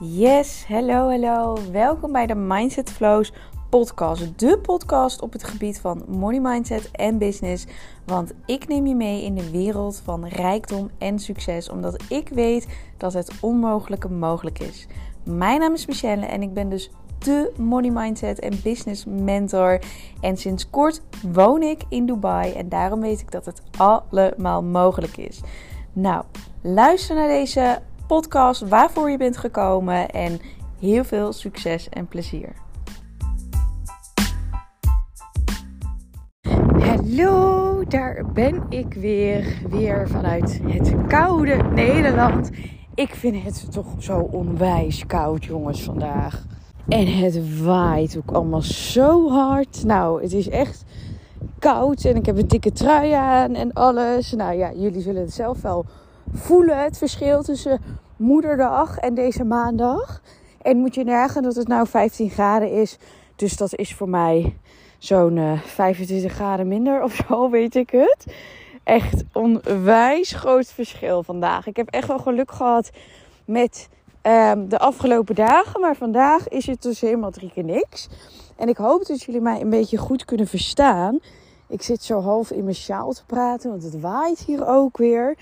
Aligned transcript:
Yes, 0.00 0.64
hallo, 0.68 1.08
hallo. 1.08 1.56
Welkom 1.72 2.12
bij 2.12 2.26
de 2.26 2.34
Mindset 2.34 2.90
Flows 2.90 3.32
podcast. 3.70 4.38
De 4.38 4.58
podcast 4.58 5.22
op 5.22 5.32
het 5.32 5.44
gebied 5.44 5.80
van 5.80 6.04
money 6.08 6.40
mindset 6.40 6.90
en 6.90 7.18
business. 7.18 7.66
Want 8.04 8.32
ik 8.46 8.68
neem 8.68 8.86
je 8.86 8.94
mee 8.94 9.24
in 9.24 9.34
de 9.34 9.50
wereld 9.50 10.00
van 10.04 10.26
rijkdom 10.26 10.90
en 10.98 11.18
succes. 11.18 11.68
Omdat 11.68 12.02
ik 12.08 12.28
weet 12.28 12.66
dat 12.96 13.12
het 13.12 13.32
onmogelijke 13.40 14.08
mogelijk 14.08 14.58
is. 14.58 14.86
Mijn 15.22 15.60
naam 15.60 15.72
is 15.72 15.86
Michelle 15.86 16.26
en 16.26 16.42
ik 16.42 16.54
ben 16.54 16.68
dus 16.68 16.90
de 17.18 17.52
money 17.56 17.90
mindset 17.90 18.38
en 18.38 18.60
business 18.62 19.04
mentor. 19.04 19.80
En 20.20 20.36
sinds 20.36 20.70
kort 20.70 21.02
woon 21.32 21.62
ik 21.62 21.82
in 21.88 22.06
Dubai 22.06 22.52
en 22.52 22.68
daarom 22.68 23.00
weet 23.00 23.20
ik 23.20 23.30
dat 23.30 23.44
het 23.44 23.62
allemaal 23.76 24.62
mogelijk 24.62 25.16
is. 25.16 25.40
Nou, 25.92 26.24
luister 26.60 27.14
naar 27.14 27.28
deze 27.28 27.80
podcast 28.06 28.68
waarvoor 28.68 29.10
je 29.10 29.16
bent 29.16 29.36
gekomen 29.36 30.08
en 30.10 30.40
heel 30.80 31.04
veel 31.04 31.32
succes 31.32 31.88
en 31.88 32.06
plezier. 32.06 32.52
Hallo, 36.78 37.84
daar 37.88 38.24
ben 38.32 38.62
ik 38.68 38.94
weer, 38.94 39.62
weer 39.68 40.08
vanuit 40.08 40.60
het 40.66 40.94
koude 41.06 41.54
Nederland. 41.54 42.50
Ik 42.94 43.14
vind 43.14 43.42
het 43.44 43.72
toch 43.72 43.86
zo 43.98 44.18
onwijs 44.18 45.06
koud, 45.06 45.44
jongens, 45.44 45.82
vandaag. 45.82 46.46
En 46.88 47.06
het 47.06 47.62
waait 47.62 48.16
ook 48.16 48.30
allemaal 48.30 48.62
zo 48.62 49.30
hard. 49.30 49.84
Nou, 49.84 50.22
het 50.22 50.32
is 50.32 50.48
echt 50.48 50.84
koud 51.58 52.04
en 52.04 52.16
ik 52.16 52.26
heb 52.26 52.38
een 52.38 52.48
dikke 52.48 52.72
trui 52.72 53.12
aan 53.12 53.54
en 53.54 53.72
alles. 53.72 54.32
Nou 54.32 54.56
ja, 54.56 54.72
jullie 54.72 55.00
zullen 55.00 55.22
het 55.22 55.32
zelf 55.32 55.62
wel 55.62 55.84
voelen, 56.34 56.82
het 56.82 56.98
verschil 56.98 57.42
tussen 57.42 57.80
moederdag 58.16 58.98
en 58.98 59.14
deze 59.14 59.44
maandag. 59.44 60.22
En 60.62 60.76
moet 60.76 60.94
je 60.94 61.04
nagaan 61.04 61.42
dat 61.42 61.54
het 61.54 61.68
nou 61.68 61.86
15 61.86 62.30
graden 62.30 62.70
is. 62.70 62.98
Dus 63.36 63.56
dat 63.56 63.76
is 63.76 63.94
voor 63.94 64.08
mij 64.08 64.56
zo'n 64.98 65.36
uh, 65.36 65.60
25 65.60 66.32
graden 66.32 66.68
minder 66.68 67.02
of 67.02 67.24
zo, 67.28 67.50
weet 67.50 67.74
ik 67.74 67.90
het. 67.90 68.26
Echt 68.84 69.24
onwijs 69.32 70.32
groot 70.32 70.66
verschil 70.66 71.22
vandaag. 71.22 71.66
Ik 71.66 71.76
heb 71.76 71.88
echt 71.88 72.08
wel 72.08 72.18
geluk 72.18 72.50
gehad 72.50 72.90
met 73.44 73.88
um, 74.22 74.68
de 74.68 74.78
afgelopen 74.78 75.34
dagen. 75.34 75.80
Maar 75.80 75.96
vandaag 75.96 76.48
is 76.48 76.66
het 76.66 76.82
dus 76.82 77.00
helemaal 77.00 77.30
drie 77.30 77.50
keer 77.50 77.64
niks. 77.64 78.08
En 78.56 78.68
ik 78.68 78.76
hoop 78.76 79.06
dat 79.06 79.22
jullie 79.22 79.40
mij 79.40 79.60
een 79.60 79.70
beetje 79.70 79.96
goed 79.96 80.24
kunnen 80.24 80.46
verstaan. 80.46 81.18
Ik 81.68 81.82
zit 81.82 82.02
zo 82.02 82.20
half 82.20 82.50
in 82.50 82.64
mijn 82.64 82.76
sjaal 82.76 83.12
te 83.12 83.24
praten, 83.26 83.70
want 83.70 83.82
het 83.82 84.00
waait 84.00 84.38
hier 84.38 84.66
ook 84.66 84.96
weer. 84.96 85.36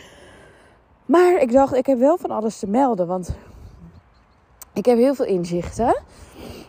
Maar 1.07 1.41
ik 1.41 1.53
dacht, 1.53 1.75
ik 1.75 1.87
heb 1.87 1.99
wel 1.99 2.17
van 2.17 2.31
alles 2.31 2.59
te 2.59 2.67
melden. 2.67 3.07
Want 3.07 3.35
ik 4.73 4.85
heb 4.85 4.97
heel 4.97 5.15
veel 5.15 5.25
inzichten. 5.25 6.03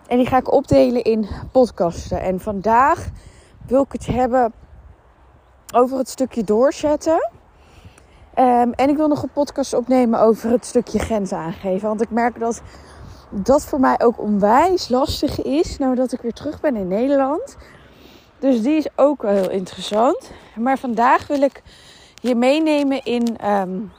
En 0.07 0.17
die 0.17 0.27
ga 0.27 0.37
ik 0.37 0.51
opdelen 0.51 1.03
in 1.03 1.27
podcasten. 1.51 2.21
En 2.21 2.39
vandaag 2.39 3.09
wil 3.67 3.81
ik 3.81 3.91
het 3.91 4.05
hebben 4.05 4.53
over 5.75 5.97
het 5.97 6.09
stukje 6.09 6.43
doorzetten. 6.43 7.29
Um, 8.39 8.73
en 8.73 8.89
ik 8.89 8.95
wil 8.97 9.07
nog 9.07 9.23
een 9.23 9.31
podcast 9.31 9.73
opnemen 9.73 10.19
over 10.19 10.49
het 10.49 10.65
stukje 10.65 10.99
grenzen 10.99 11.37
aangeven. 11.37 11.87
Want 11.87 12.01
ik 12.01 12.09
merk 12.09 12.39
dat 12.39 12.61
dat 13.29 13.65
voor 13.65 13.79
mij 13.79 13.99
ook 14.01 14.19
onwijs 14.19 14.89
lastig 14.89 15.41
is. 15.41 15.77
Nou 15.77 15.95
dat 15.95 16.11
ik 16.11 16.21
weer 16.21 16.33
terug 16.33 16.59
ben 16.59 16.75
in 16.75 16.87
Nederland. 16.87 17.57
Dus 18.39 18.61
die 18.61 18.77
is 18.77 18.87
ook 18.95 19.21
wel 19.21 19.31
heel 19.31 19.49
interessant. 19.49 20.31
Maar 20.55 20.77
vandaag 20.77 21.27
wil 21.27 21.41
ik 21.41 21.61
je 22.15 22.35
meenemen 22.35 23.03
in 23.03 23.49
um, 23.49 23.91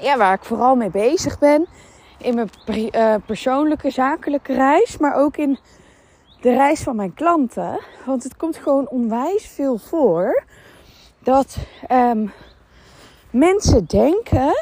ja, 0.00 0.16
waar 0.16 0.34
ik 0.34 0.44
vooral 0.44 0.76
mee 0.76 0.90
bezig 0.90 1.38
ben. 1.38 1.66
In 2.18 2.34
mijn 2.34 2.50
uh, 2.94 3.14
persoonlijke, 3.26 3.90
zakelijke 3.90 4.54
reis. 4.54 4.96
Maar 4.98 5.14
ook 5.14 5.36
in 5.36 5.58
de 6.40 6.52
reis 6.52 6.80
van 6.80 6.96
mijn 6.96 7.14
klanten. 7.14 7.80
Want 8.06 8.22
het 8.22 8.36
komt 8.36 8.56
gewoon 8.56 8.88
onwijs 8.88 9.46
veel 9.46 9.78
voor. 9.78 10.42
Dat 11.18 11.56
um, 11.92 12.32
mensen 13.30 13.84
denken. 13.86 14.52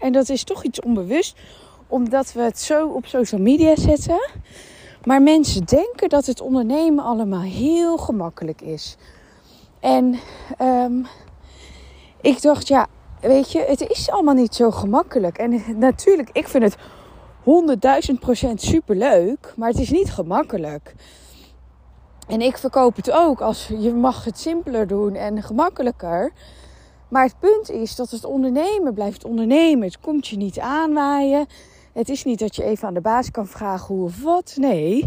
En 0.00 0.12
dat 0.12 0.28
is 0.28 0.44
toch 0.44 0.64
iets 0.64 0.80
onbewust. 0.80 1.38
Omdat 1.86 2.32
we 2.32 2.40
het 2.40 2.58
zo 2.58 2.88
op 2.88 3.06
social 3.06 3.40
media 3.40 3.76
zetten. 3.76 4.30
Maar 5.04 5.22
mensen 5.22 5.64
denken 5.64 6.08
dat 6.08 6.26
het 6.26 6.40
ondernemen 6.40 7.04
allemaal 7.04 7.42
heel 7.42 7.96
gemakkelijk 7.96 8.60
is. 8.60 8.96
En 9.80 10.18
um, 10.62 11.06
ik 12.20 12.42
dacht, 12.42 12.68
ja, 12.68 12.86
weet 13.20 13.52
je, 13.52 13.64
het 13.68 13.88
is 13.88 14.10
allemaal 14.10 14.34
niet 14.34 14.54
zo 14.54 14.70
gemakkelijk. 14.70 15.38
En 15.38 15.62
natuurlijk, 15.78 16.30
ik 16.32 16.48
vind 16.48 16.64
het 16.64 16.76
100.000 18.12 18.18
procent 18.20 18.62
superleuk, 18.62 19.52
maar 19.56 19.68
het 19.68 19.78
is 19.78 19.90
niet 19.90 20.12
gemakkelijk. 20.12 20.94
En 22.28 22.40
ik 22.40 22.58
verkoop 22.58 22.96
het 22.96 23.10
ook 23.10 23.40
als 23.40 23.70
je 23.78 23.94
mag 23.94 24.24
het 24.24 24.38
simpeler 24.38 24.86
doen 24.86 25.14
en 25.14 25.42
gemakkelijker. 25.42 26.32
Maar 27.08 27.24
het 27.24 27.38
punt 27.38 27.70
is 27.70 27.96
dat 27.96 28.10
het 28.10 28.24
ondernemen 28.24 28.94
blijft 28.94 29.24
ondernemen. 29.24 29.86
Het 29.86 30.00
komt 30.00 30.26
je 30.26 30.36
niet 30.36 30.58
aanwaaien. 30.58 31.46
Het 31.92 32.08
is 32.08 32.24
niet 32.24 32.38
dat 32.38 32.56
je 32.56 32.64
even 32.64 32.88
aan 32.88 32.94
de 32.94 33.00
baas 33.00 33.30
kan 33.30 33.46
vragen 33.46 33.94
hoe 33.94 34.04
of 34.04 34.22
wat. 34.22 34.54
Nee, 34.56 35.04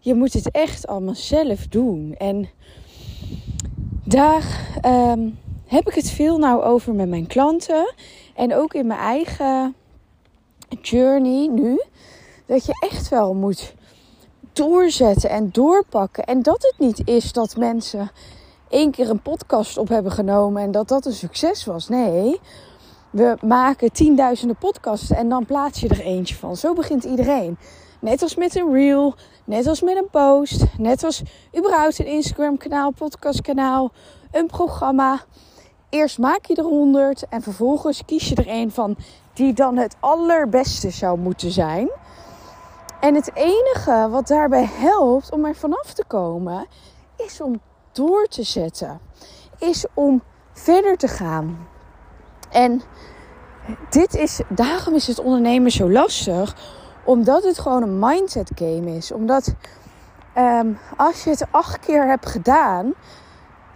je 0.00 0.14
moet 0.14 0.32
het 0.32 0.50
echt 0.50 0.86
allemaal 0.86 1.14
zelf 1.14 1.66
doen. 1.66 2.14
En 2.18 2.48
daar 4.04 4.70
um, 4.86 5.38
heb 5.66 5.88
ik 5.88 5.94
het 5.94 6.10
veel 6.10 6.38
nou 6.38 6.62
over 6.62 6.94
met 6.94 7.08
mijn 7.08 7.26
klanten. 7.26 7.94
En 8.34 8.54
ook 8.54 8.74
in 8.74 8.86
mijn 8.86 9.00
eigen 9.00 9.74
journey 10.82 11.46
nu. 11.46 11.82
Dat 12.46 12.66
je 12.66 12.76
echt 12.80 13.08
wel 13.08 13.34
moet 13.34 13.74
doorzetten 14.52 15.30
en 15.30 15.48
doorpakken. 15.52 16.24
En 16.24 16.42
dat 16.42 16.62
het 16.62 16.74
niet 16.78 17.08
is 17.08 17.32
dat 17.32 17.56
mensen 17.56 18.10
één 18.68 18.90
keer 18.90 19.10
een 19.10 19.22
podcast 19.22 19.78
op 19.78 19.88
hebben 19.88 20.12
genomen 20.12 20.62
en 20.62 20.70
dat 20.70 20.88
dat 20.88 21.06
een 21.06 21.12
succes 21.12 21.64
was. 21.64 21.88
Nee, 21.88 22.40
we 23.10 23.36
maken 23.40 23.92
tienduizenden 23.92 24.56
podcasts 24.56 25.10
en 25.10 25.28
dan 25.28 25.46
plaats 25.46 25.80
je 25.80 25.88
er 25.88 26.00
eentje 26.00 26.34
van. 26.34 26.56
Zo 26.56 26.74
begint 26.74 27.04
iedereen. 27.04 27.58
Net 28.00 28.22
als 28.22 28.36
met 28.36 28.56
een 28.56 28.72
reel, 28.72 29.14
net 29.44 29.66
als 29.66 29.82
met 29.82 29.96
een 29.96 30.10
post, 30.10 30.64
net 30.78 31.04
als 31.04 31.22
überhaupt 31.58 31.98
een 31.98 32.06
Instagram 32.06 32.56
kanaal, 32.56 32.90
podcast 32.90 33.40
kanaal, 33.40 33.92
een 34.30 34.46
programma. 34.46 35.24
Eerst 35.88 36.18
maak 36.18 36.44
je 36.44 36.54
er 36.54 36.64
honderd 36.64 37.28
en 37.28 37.42
vervolgens 37.42 38.04
kies 38.04 38.28
je 38.28 38.34
er 38.34 38.48
een 38.48 38.70
van 38.70 38.96
die 39.32 39.52
dan 39.52 39.76
het 39.76 39.96
allerbeste 40.00 40.90
zou 40.90 41.18
moeten 41.18 41.50
zijn. 41.50 41.88
En 43.00 43.14
het 43.14 43.30
enige 43.34 44.08
wat 44.10 44.26
daarbij 44.26 44.68
helpt 44.72 45.32
om 45.32 45.44
er 45.44 45.54
vanaf 45.54 45.92
te 45.92 46.04
komen, 46.06 46.66
is 47.16 47.40
om 47.40 47.60
door 47.92 48.26
te 48.26 48.42
zetten. 48.42 49.00
Is 49.58 49.86
om 49.94 50.22
verder 50.52 50.96
te 50.96 51.08
gaan. 51.08 51.68
En 52.50 52.82
dit 53.90 54.14
is, 54.14 54.40
daarom 54.48 54.94
is 54.94 55.06
het 55.06 55.18
ondernemen 55.18 55.70
zo 55.70 55.90
lastig. 55.90 56.56
Omdat 57.04 57.42
het 57.42 57.58
gewoon 57.58 57.82
een 57.82 57.98
mindset 57.98 58.50
game 58.54 58.96
is. 58.96 59.12
Omdat 59.12 59.54
um, 60.36 60.78
als 60.96 61.24
je 61.24 61.30
het 61.30 61.46
acht 61.50 61.78
keer 61.78 62.06
hebt 62.06 62.26
gedaan, 62.26 62.94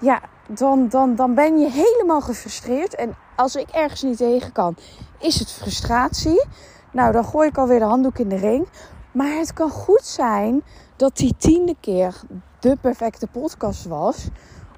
ja, 0.01 0.21
dan, 0.55 0.89
dan, 0.89 1.15
dan 1.15 1.35
ben 1.35 1.59
je 1.59 1.71
helemaal 1.71 2.21
gefrustreerd. 2.21 2.95
En 2.95 3.17
als 3.37 3.57
ik 3.57 3.69
ergens 3.69 4.03
niet 4.03 4.17
tegen 4.17 4.53
kan, 4.53 4.77
is 5.19 5.39
het 5.39 5.53
frustratie. 5.53 6.45
Nou, 6.93 7.13
dan 7.13 7.25
gooi 7.25 7.49
ik 7.49 7.59
alweer 7.59 7.79
de 7.79 7.85
handdoek 7.85 8.19
in 8.19 8.29
de 8.29 8.37
ring. 8.37 8.69
Maar 9.13 9.33
het 9.33 9.53
kan 9.53 9.71
goed 9.71 10.05
zijn 10.05 10.63
dat 10.97 11.17
die 11.17 11.35
tiende 11.39 11.77
keer 11.81 12.21
de 12.61 12.77
perfecte 12.81 13.27
podcast 13.27 13.85
was. 13.85 14.29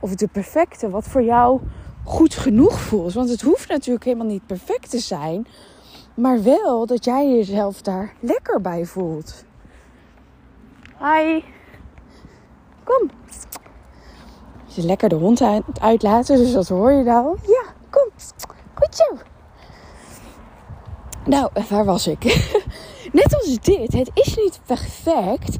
Of 0.00 0.14
de 0.14 0.28
perfecte, 0.28 0.90
wat 0.90 1.04
voor 1.04 1.22
jou 1.22 1.60
goed 2.04 2.34
genoeg 2.34 2.80
voelt. 2.80 3.12
Want 3.12 3.28
het 3.28 3.40
hoeft 3.40 3.68
natuurlijk 3.68 4.04
helemaal 4.04 4.26
niet 4.26 4.46
perfect 4.46 4.90
te 4.90 4.98
zijn. 4.98 5.46
Maar 6.14 6.42
wel 6.42 6.86
dat 6.86 7.04
jij 7.04 7.28
jezelf 7.28 7.82
daar 7.82 8.14
lekker 8.20 8.60
bij 8.60 8.84
voelt. 8.84 9.44
Hi. 10.98 11.42
Kom. 12.84 13.10
Je 14.74 14.82
lekker 14.82 15.08
de 15.08 15.14
hond 15.14 15.42
uitlaten, 15.80 16.36
dus 16.36 16.52
dat 16.52 16.68
hoor 16.68 16.92
je 16.92 17.02
nou. 17.02 17.36
Ja, 17.46 17.62
kom. 17.90 18.08
Goed 18.74 18.94
zo. 18.96 19.16
Nou, 21.24 21.50
waar 21.68 21.84
was 21.84 22.06
ik? 22.06 22.24
Net 23.12 23.34
als 23.34 23.58
dit. 23.60 23.92
Het 23.92 24.10
is 24.14 24.36
niet 24.36 24.60
perfect. 24.66 25.56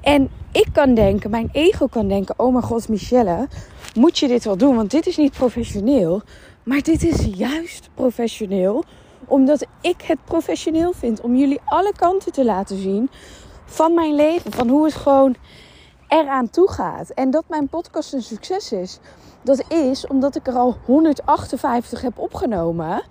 En 0.00 0.30
ik 0.52 0.66
kan 0.72 0.94
denken, 0.94 1.30
mijn 1.30 1.48
ego 1.52 1.86
kan 1.86 2.08
denken: 2.08 2.34
oh 2.38 2.52
mijn 2.52 2.64
god, 2.64 2.88
Michelle, 2.88 3.48
moet 3.94 4.18
je 4.18 4.28
dit 4.28 4.44
wel 4.44 4.56
doen? 4.56 4.76
Want 4.76 4.90
dit 4.90 5.06
is 5.06 5.16
niet 5.16 5.32
professioneel. 5.32 6.22
Maar 6.62 6.82
dit 6.82 7.02
is 7.02 7.28
juist 7.34 7.88
professioneel, 7.94 8.84
omdat 9.24 9.66
ik 9.80 10.02
het 10.02 10.18
professioneel 10.24 10.92
vind 10.92 11.20
om 11.20 11.36
jullie 11.36 11.60
alle 11.64 11.92
kanten 11.96 12.32
te 12.32 12.44
laten 12.44 12.78
zien 12.78 13.10
van 13.64 13.94
mijn 13.94 14.14
leven. 14.14 14.52
Van 14.52 14.68
hoe 14.68 14.84
het 14.84 14.94
gewoon 14.94 15.36
eraan 16.08 16.50
toe 16.50 16.70
gaat. 16.70 17.10
En 17.10 17.30
dat 17.30 17.44
mijn 17.48 17.68
podcast 17.68 18.12
een 18.12 18.22
succes 18.22 18.72
is. 18.72 18.98
Dat 19.42 19.64
is 19.68 20.06
omdat 20.06 20.36
ik 20.36 20.46
er 20.46 20.54
al 20.54 20.76
158 20.84 22.00
heb 22.00 22.18
opgenomen. 22.18 23.02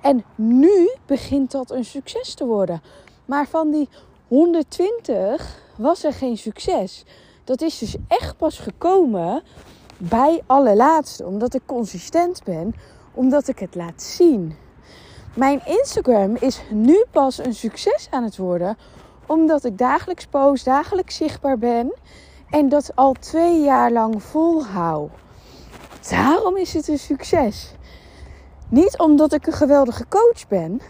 En 0.00 0.24
nu 0.34 0.90
begint 1.06 1.50
dat 1.50 1.70
een 1.70 1.84
succes 1.84 2.34
te 2.34 2.46
worden. 2.46 2.82
Maar 3.24 3.46
van 3.46 3.70
die 3.70 3.88
120 4.28 5.62
was 5.76 6.04
er 6.04 6.12
geen 6.12 6.36
succes. 6.36 7.04
Dat 7.44 7.60
is 7.60 7.78
dus 7.78 7.96
echt 8.08 8.36
pas 8.36 8.58
gekomen 8.58 9.42
bij 9.98 10.42
allerlaatste. 10.46 11.24
Omdat 11.24 11.54
ik 11.54 11.62
consistent 11.66 12.44
ben. 12.44 12.74
Omdat 13.14 13.48
ik 13.48 13.58
het 13.58 13.74
laat 13.74 14.02
zien. 14.02 14.56
Mijn 15.34 15.66
Instagram 15.66 16.36
is 16.36 16.60
nu 16.70 17.04
pas 17.10 17.38
een 17.38 17.54
succes 17.54 18.08
aan 18.10 18.22
het 18.22 18.36
worden. 18.36 18.76
Omdat 19.26 19.64
ik 19.64 19.78
dagelijks 19.78 20.26
post, 20.26 20.64
dagelijks 20.64 21.16
zichtbaar 21.16 21.58
ben. 21.58 21.94
En 22.50 22.68
dat 22.68 22.90
al 22.94 23.12
twee 23.12 23.62
jaar 23.62 23.92
lang 23.92 24.22
volhoud. 24.22 25.10
Daarom 26.10 26.56
is 26.56 26.72
het 26.72 26.88
een 26.88 26.98
succes. 26.98 27.74
Niet 28.68 28.98
omdat 28.98 29.32
ik 29.32 29.46
een 29.46 29.52
geweldige 29.52 30.08
coach 30.08 30.48
ben, 30.48 30.80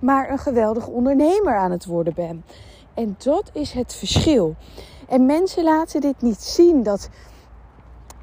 maar 0.00 0.30
een 0.30 0.38
geweldige 0.38 0.90
ondernemer 0.90 1.56
aan 1.56 1.70
het 1.70 1.84
worden 1.84 2.14
ben. 2.14 2.44
En 2.94 3.16
dat 3.18 3.50
is 3.52 3.72
het 3.72 3.94
verschil. 3.94 4.54
En 5.08 5.26
mensen 5.26 5.64
laten 5.64 6.00
dit 6.00 6.22
niet 6.22 6.40
zien 6.40 6.82
dat 6.82 7.08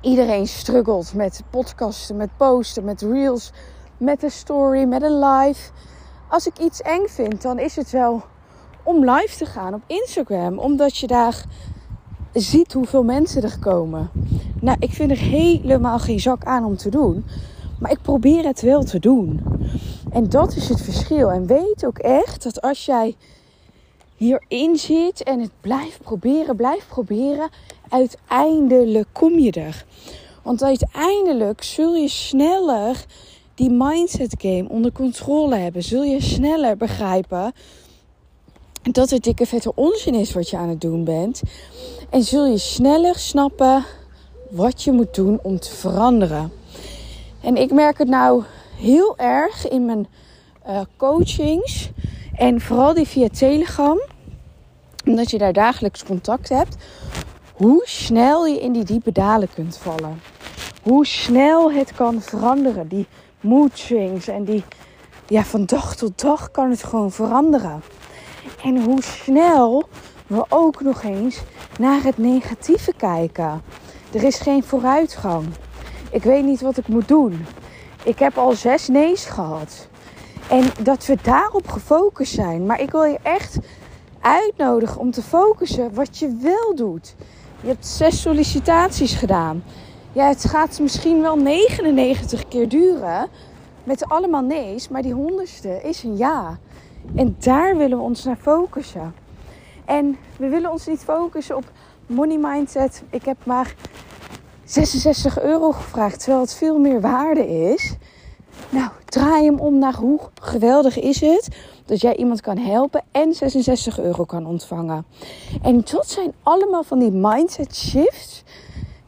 iedereen 0.01 0.47
struggelt 0.47 1.13
met 1.13 1.43
podcasten, 1.49 2.15
met 2.15 2.29
posten, 2.37 2.83
met 2.83 3.01
reels, 3.01 3.51
met 3.97 4.23
een 4.23 4.31
story, 4.31 4.83
met 4.83 5.01
een 5.01 5.19
live. 5.19 5.71
Als 6.29 6.47
ik 6.47 6.59
iets 6.59 6.81
eng 6.81 7.07
vind, 7.07 7.41
dan 7.41 7.59
is 7.59 7.75
het 7.75 7.91
wel 7.91 8.23
om 8.83 9.09
live 9.09 9.37
te 9.37 9.45
gaan 9.45 9.73
op 9.73 9.81
Instagram, 9.87 10.59
omdat 10.59 10.97
je 10.97 11.07
daar 11.07 11.45
ziet 12.33 12.73
hoeveel 12.73 13.03
mensen 13.03 13.43
er 13.43 13.59
komen. 13.59 14.09
Nou, 14.61 14.77
ik 14.79 14.91
vind 14.91 15.11
er 15.11 15.17
helemaal 15.17 15.99
geen 15.99 16.19
zak 16.19 16.43
aan 16.43 16.65
om 16.65 16.77
te 16.77 16.89
doen. 16.89 17.25
Maar 17.79 17.91
ik 17.91 18.01
probeer 18.01 18.45
het 18.45 18.61
wel 18.61 18.83
te 18.83 18.99
doen. 18.99 19.41
En 20.11 20.29
dat 20.29 20.55
is 20.55 20.69
het 20.69 20.81
verschil. 20.81 21.31
En 21.31 21.47
weet 21.47 21.85
ook 21.85 21.97
echt 21.97 22.43
dat 22.43 22.61
als 22.61 22.85
jij 22.85 23.15
hierin 24.15 24.77
zit 24.77 25.23
en 25.23 25.39
het 25.39 25.51
blijft 25.61 26.03
proberen, 26.03 26.55
blijft 26.55 26.87
proberen, 26.87 27.49
uiteindelijk 27.89 29.07
kom 29.11 29.39
je 29.39 29.51
er. 29.51 29.85
Want 30.43 30.63
uiteindelijk 30.63 31.63
zul 31.63 31.95
je 31.95 32.07
sneller 32.07 33.05
die 33.55 33.69
mindset 33.69 34.35
game 34.37 34.69
onder 34.69 34.91
controle 34.91 35.55
hebben. 35.55 35.83
Zul 35.83 36.03
je 36.03 36.21
sneller 36.21 36.77
begrijpen 36.77 37.53
dat 38.81 39.09
het 39.09 39.23
dikke 39.23 39.45
vette 39.45 39.75
onzin 39.75 40.13
is 40.15 40.33
wat 40.33 40.49
je 40.49 40.57
aan 40.57 40.69
het 40.69 40.81
doen 40.81 41.03
bent. 41.03 41.41
En 42.09 42.23
zul 42.23 42.45
je 42.45 42.57
sneller 42.57 43.15
snappen 43.15 43.85
wat 44.49 44.83
je 44.83 44.91
moet 44.91 45.15
doen 45.15 45.39
om 45.41 45.59
te 45.59 45.75
veranderen. 45.75 46.51
En 47.41 47.55
ik 47.55 47.71
merk 47.71 47.97
het 47.97 48.07
nou 48.07 48.43
heel 48.77 49.17
erg 49.17 49.69
in 49.69 49.85
mijn 49.85 50.07
uh, 50.67 50.81
coachings. 50.97 51.89
En 52.35 52.61
vooral 52.61 52.93
die 52.93 53.07
via 53.07 53.27
Telegram. 53.27 54.01
Omdat 55.05 55.31
je 55.31 55.37
daar 55.37 55.53
dagelijks 55.53 56.03
contact 56.03 56.49
hebt. 56.49 56.75
Hoe 57.53 57.81
snel 57.85 58.45
je 58.45 58.59
in 58.59 58.71
die 58.71 58.83
diepe 58.83 59.11
dalen 59.11 59.49
kunt 59.53 59.77
vallen. 59.77 60.21
Hoe 60.83 61.05
snel 61.05 61.71
het 61.71 61.93
kan 61.93 62.21
veranderen. 62.21 62.87
Die 62.87 63.07
mood 63.39 63.77
swings 63.77 64.27
en 64.27 64.43
die... 64.43 64.63
Ja, 65.27 65.43
van 65.43 65.65
dag 65.65 65.95
tot 65.95 66.21
dag 66.21 66.51
kan 66.51 66.69
het 66.69 66.83
gewoon 66.83 67.11
veranderen. 67.11 67.81
En 68.63 68.83
hoe 68.83 69.01
snel 69.01 69.83
we 70.27 70.45
ook 70.49 70.81
nog 70.81 71.03
eens 71.03 71.41
naar 71.79 72.03
het 72.03 72.17
negatieve 72.17 72.93
kijken. 72.97 73.61
Er 74.13 74.23
is 74.23 74.39
geen 74.39 74.63
vooruitgang. 74.63 75.45
Ik 76.11 76.23
weet 76.23 76.43
niet 76.43 76.61
wat 76.61 76.77
ik 76.77 76.87
moet 76.87 77.07
doen. 77.07 77.45
Ik 78.03 78.19
heb 78.19 78.37
al 78.37 78.51
zes 78.51 78.87
nee's 78.87 79.25
gehad. 79.25 79.87
En 80.49 80.63
dat 80.83 81.05
we 81.05 81.17
daarop 81.21 81.67
gefocust 81.67 82.33
zijn. 82.33 82.65
Maar 82.65 82.81
ik 82.81 82.91
wil 82.91 83.03
je 83.03 83.19
echt 83.23 83.57
uitnodigen 84.21 84.99
om 84.99 85.11
te 85.11 85.21
focussen 85.21 85.93
wat 85.93 86.17
je 86.17 86.37
wel 86.41 86.75
doet. 86.75 87.15
Je 87.61 87.67
hebt 87.67 87.87
zes 87.87 88.21
sollicitaties 88.21 89.13
gedaan. 89.13 89.63
Ja, 90.11 90.27
het 90.27 90.45
gaat 90.45 90.79
misschien 90.79 91.21
wel 91.21 91.35
99 91.35 92.47
keer 92.47 92.69
duren. 92.69 93.29
Met 93.83 94.09
allemaal 94.09 94.43
nee's. 94.43 94.87
Maar 94.87 95.01
die 95.01 95.13
honderdste 95.13 95.81
is 95.83 96.03
een 96.03 96.17
ja. 96.17 96.59
En 97.15 97.35
daar 97.39 97.77
willen 97.77 97.97
we 97.97 98.03
ons 98.03 98.23
naar 98.23 98.37
focussen. 98.37 99.13
En 99.85 100.17
we 100.37 100.47
willen 100.47 100.71
ons 100.71 100.87
niet 100.87 100.99
focussen 101.03 101.55
op 101.55 101.71
money 102.05 102.37
mindset. 102.37 103.03
Ik 103.09 103.25
heb 103.25 103.37
maar 103.43 103.75
66 104.63 105.41
euro 105.41 105.71
gevraagd, 105.71 106.19
terwijl 106.19 106.41
het 106.41 106.53
veel 106.53 106.79
meer 106.79 107.01
waarde 107.01 107.47
is. 107.47 107.95
Nou, 108.69 108.89
draai 109.05 109.45
hem 109.45 109.59
om 109.59 109.77
naar 109.77 109.95
hoe 109.95 110.19
geweldig 110.41 110.99
is 110.99 111.21
het 111.21 111.47
dat 111.85 112.01
jij 112.01 112.15
iemand 112.15 112.41
kan 112.41 112.57
helpen 112.57 113.03
en 113.11 113.33
66 113.33 113.99
euro 113.99 114.23
kan 114.25 114.45
ontvangen. 114.45 115.05
En 115.61 115.81
dat 115.91 116.09
zijn 116.09 116.33
allemaal 116.43 116.83
van 116.83 116.99
die 116.99 117.11
mindset 117.11 117.75
shifts 117.75 118.43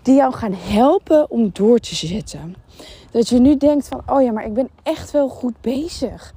die 0.01 0.15
jou 0.15 0.33
gaan 0.33 0.53
helpen 0.53 1.31
om 1.31 1.49
door 1.53 1.79
te 1.79 1.95
zetten. 1.95 2.55
Dat 3.11 3.29
je 3.29 3.39
nu 3.39 3.57
denkt 3.57 3.87
van, 3.87 4.01
oh 4.05 4.21
ja, 4.21 4.31
maar 4.31 4.45
ik 4.45 4.53
ben 4.53 4.69
echt 4.83 5.11
wel 5.11 5.29
goed 5.29 5.61
bezig. 5.61 6.33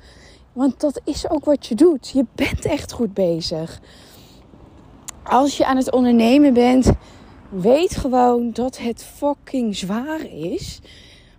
Want 0.57 0.81
dat 0.81 1.01
is 1.05 1.31
ook 1.31 1.45
wat 1.45 1.67
je 1.67 1.75
doet. 1.75 2.09
Je 2.09 2.25
bent 2.35 2.65
echt 2.65 2.93
goed 2.93 3.15
bezig. 3.15 3.81
Als 5.23 5.57
je 5.57 5.67
aan 5.67 5.77
het 5.77 5.93
ondernemen 5.93 6.53
bent, 6.55 6.93
weet 7.49 7.97
gewoon 7.97 8.53
dat 8.53 8.79
het 8.79 9.05
fucking 9.05 9.77
zwaar 9.77 10.21
is. 10.31 10.81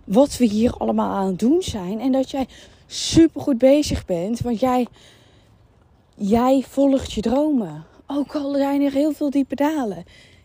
Wat 0.04 0.36
we 0.36 0.44
hier 0.44 0.72
allemaal 0.72 1.16
aan 1.16 1.26
het 1.26 1.38
doen 1.38 1.62
zijn. 1.62 2.00
En 2.00 2.12
dat 2.12 2.30
jij 2.30 2.46
super 2.86 3.40
goed 3.40 3.58
bezig 3.58 4.04
bent. 4.04 4.40
Want 4.40 4.60
jij, 4.60 4.86
jij 6.14 6.64
volgt 6.68 7.12
je 7.12 7.20
dromen. 7.20 7.84
Ook 8.06 8.34
al 8.34 8.54
zijn 8.54 8.82
er 8.82 8.92
heel 8.92 9.12
veel 9.12 9.30
diepe 9.30 9.54
dalen. 9.54 10.04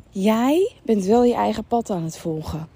Jij 0.10 0.72
bent 0.84 1.06
wel 1.06 1.24
je 1.24 1.36
eigen 1.36 1.66
pad 1.66 1.90
aan 1.90 2.04
het 2.04 2.18
volgen. 2.18 2.68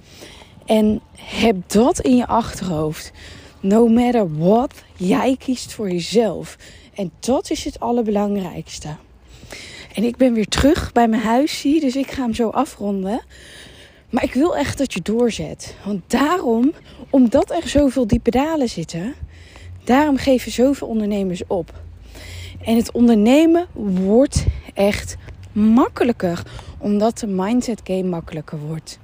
En 0.66 1.02
heb 1.16 1.70
dat 1.70 2.00
in 2.00 2.16
je 2.16 2.28
achterhoofd. 2.28 3.12
No 3.60 3.88
matter 3.88 4.38
what, 4.38 4.84
jij 4.96 5.36
kiest 5.40 5.74
voor 5.74 5.90
jezelf. 5.90 6.58
En 6.94 7.12
dat 7.20 7.52
is 7.52 7.64
het 7.64 7.80
allerbelangrijkste. 7.80 8.96
En 9.94 10.04
ik 10.04 10.18
ben 10.18 10.34
weer 10.34 10.48
terug 10.48 10.92
bij 10.92 11.08
mijn 11.08 11.22
huisje, 11.22 11.80
dus 11.80 11.96
ik 11.96 12.12
ga 12.12 12.22
hem 12.22 12.34
zo 12.34 12.50
afronden. 12.50 13.22
Maar 14.10 14.24
ik 14.24 14.34
wil 14.34 14.58
echt 14.58 14.78
dat 14.78 14.94
je 14.94 15.02
doorzet. 15.02 15.76
Want 15.86 16.02
daarom, 16.08 16.74
omdat 17.10 17.52
er 17.52 17.68
zoveel 17.68 18.08
diepe 18.08 18.32
dalen 18.32 18.70
zitten, 18.70 19.14
daarom 19.84 20.18
geven 20.18 20.52
zoveel 20.52 20.88
ondernemers 20.88 21.42
op. 21.48 21.74
En 22.62 22.76
het 22.76 22.92
ondernemen 22.92 23.68
wordt 24.06 24.46
echt 24.74 25.16
makkelijker, 25.52 26.44
omdat 26.78 27.20
de 27.20 27.28
mindset 27.28 27.82
game 27.84 28.04
makkelijker 28.04 28.60
wordt. 28.60 29.00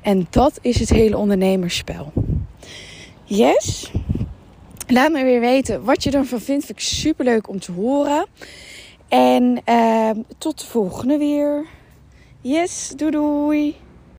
En 0.00 0.26
dat 0.30 0.58
is 0.60 0.80
het 0.80 0.90
hele 0.90 1.16
ondernemerspel. 1.16 2.12
Yes? 3.28 3.90
Laat 4.86 5.12
me 5.12 5.24
weer 5.24 5.40
weten 5.40 5.84
wat 5.84 6.02
je 6.02 6.10
ervan 6.10 6.40
vindt. 6.40 6.64
Vind 6.64 6.78
ik 6.78 6.84
super 6.84 7.24
leuk 7.24 7.48
om 7.48 7.60
te 7.60 7.72
horen. 7.72 8.26
En 9.08 9.60
uh, 9.68 10.10
tot 10.38 10.60
de 10.60 10.66
volgende 10.66 11.18
weer. 11.18 11.66
Yes, 12.40 12.92
doei 12.96 13.10
doei. 13.10 13.76